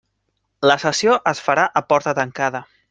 La 0.71 0.77
sessió 0.85 1.19
es 1.33 1.43
farà 1.49 1.69
a 1.83 1.87
porta 1.93 2.19
tancada. 2.23 2.69